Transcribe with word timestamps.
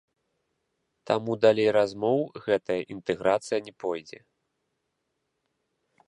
Таму 1.09 1.33
далей 1.43 1.67
размоў 1.77 2.19
гэтая 2.47 2.77
інтэграцыя 2.95 3.59
не 3.67 3.73
пойдзе. 3.83 4.19